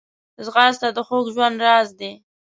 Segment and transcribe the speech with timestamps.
[0.45, 2.11] ځغاسته د خوږ ژوند راز دی